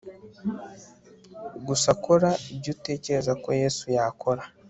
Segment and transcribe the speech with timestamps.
[1.67, 4.43] gusa kora ibyo utekereza ko yesu yakora